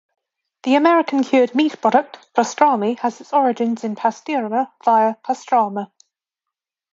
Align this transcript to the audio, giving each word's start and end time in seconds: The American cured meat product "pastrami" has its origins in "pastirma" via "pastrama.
The 0.63 0.73
American 0.73 1.23
cured 1.23 1.53
meat 1.53 1.79
product 1.79 2.33
"pastrami" 2.33 2.97
has 3.01 3.21
its 3.21 3.33
origins 3.33 3.83
in 3.83 3.95
"pastirma" 3.95 4.71
via 4.83 5.15
"pastrama. 5.23 5.91